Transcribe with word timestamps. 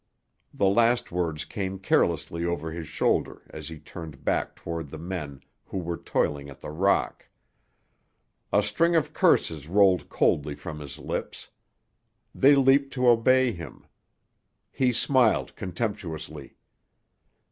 The 0.51 0.65
last 0.65 1.11
words 1.11 1.45
came 1.45 1.77
carelessly 1.77 2.43
over 2.43 2.71
his 2.71 2.87
shoulder 2.87 3.43
as 3.51 3.69
he 3.69 3.77
turned 3.77 4.25
back 4.25 4.55
toward 4.55 4.89
the 4.89 4.97
men 4.97 5.41
who 5.65 5.77
were 5.77 5.95
toiling 5.95 6.49
at 6.49 6.59
the 6.59 6.71
rock. 6.71 7.29
A 8.51 8.63
string 8.63 8.95
of 8.95 9.13
curses 9.13 9.67
rolled 9.67 10.09
coldly 10.09 10.55
from 10.55 10.79
his 10.79 10.97
lips. 10.97 11.51
They 12.33 12.55
leaped 12.55 12.91
to 12.93 13.09
obey 13.09 13.51
him. 13.51 13.85
He 14.71 14.91
smiled 14.91 15.55
contemptuously. 15.55 16.55